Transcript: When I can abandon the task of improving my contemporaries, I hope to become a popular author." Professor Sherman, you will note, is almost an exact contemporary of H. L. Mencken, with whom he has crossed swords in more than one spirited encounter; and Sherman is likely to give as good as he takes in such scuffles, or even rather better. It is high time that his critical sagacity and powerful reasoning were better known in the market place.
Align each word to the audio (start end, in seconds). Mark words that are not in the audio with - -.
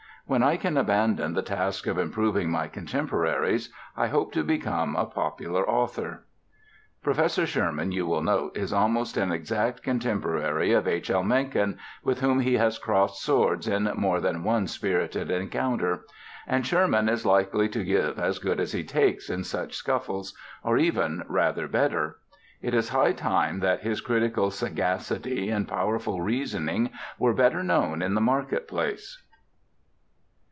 When 0.27 0.43
I 0.43 0.55
can 0.55 0.77
abandon 0.77 1.33
the 1.33 1.41
task 1.41 1.87
of 1.87 1.97
improving 1.97 2.49
my 2.49 2.69
contemporaries, 2.69 3.69
I 3.97 4.07
hope 4.07 4.31
to 4.33 4.45
become 4.45 4.95
a 4.95 5.03
popular 5.05 5.67
author." 5.69 6.23
Professor 7.03 7.45
Sherman, 7.45 7.91
you 7.91 8.05
will 8.05 8.21
note, 8.21 8.55
is 8.55 8.71
almost 8.71 9.17
an 9.17 9.33
exact 9.33 9.83
contemporary 9.83 10.71
of 10.71 10.87
H. 10.87 11.09
L. 11.09 11.23
Mencken, 11.23 11.77
with 12.01 12.21
whom 12.21 12.39
he 12.39 12.53
has 12.53 12.77
crossed 12.79 13.21
swords 13.21 13.67
in 13.67 13.91
more 13.97 14.21
than 14.21 14.45
one 14.45 14.67
spirited 14.67 15.29
encounter; 15.29 16.05
and 16.47 16.65
Sherman 16.65 17.09
is 17.09 17.25
likely 17.25 17.67
to 17.67 17.83
give 17.83 18.17
as 18.17 18.39
good 18.39 18.61
as 18.61 18.71
he 18.71 18.85
takes 18.85 19.29
in 19.29 19.43
such 19.43 19.75
scuffles, 19.75 20.33
or 20.63 20.77
even 20.77 21.25
rather 21.27 21.67
better. 21.67 22.19
It 22.61 22.73
is 22.73 22.89
high 22.89 23.11
time 23.11 23.59
that 23.59 23.81
his 23.81 23.99
critical 23.99 24.49
sagacity 24.49 25.49
and 25.49 25.67
powerful 25.67 26.21
reasoning 26.21 26.91
were 27.19 27.33
better 27.33 27.63
known 27.63 28.01
in 28.01 28.13
the 28.13 28.21
market 28.21 28.65
place. 28.69 29.21